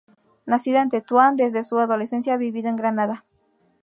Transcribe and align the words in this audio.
Nacida 0.47 0.81
en 0.81 0.89
Tetuán, 0.89 1.35
desde 1.35 1.61
su 1.61 1.77
adolescencia 1.77 2.33
ha 2.33 2.37
vivido 2.37 2.69
en 2.69 2.75
Granada. 2.75 3.23